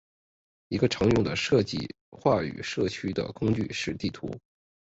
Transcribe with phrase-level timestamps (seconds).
[0.69, 4.31] 一个常用的设计话语社区的工具是地图。